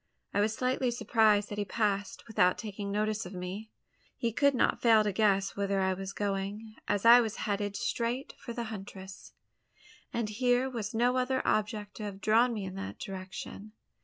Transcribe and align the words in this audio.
I 0.33 0.41
was 0.41 0.55
slightly 0.55 0.89
surprised 0.89 1.49
that 1.49 1.59
he 1.59 1.63
passed, 1.63 2.23
without 2.27 2.57
taking 2.57 2.89
notice 2.91 3.27
of 3.27 3.35
me! 3.35 3.69
He 4.17 4.33
could 4.33 4.55
not 4.55 4.81
fail 4.81 5.03
to 5.03 5.11
guess 5.11 5.55
whither 5.55 5.79
I 5.79 5.93
was 5.93 6.11
going: 6.11 6.73
as 6.87 7.05
I 7.05 7.21
was 7.21 7.35
heading 7.45 7.75
straight 7.75 8.33
for 8.39 8.51
the 8.51 8.63
huntress; 8.73 9.33
and 10.11 10.27
here 10.29 10.67
was 10.71 10.95
no 10.95 11.17
other 11.17 11.47
object 11.47 11.97
to 11.97 12.03
have 12.05 12.19
drawn 12.19 12.51
me 12.51 12.65
in 12.65 12.73
that 12.77 12.97
direction. 12.97 13.73